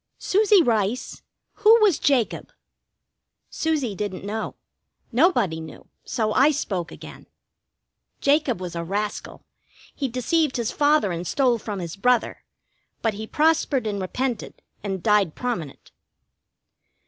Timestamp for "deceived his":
10.07-10.71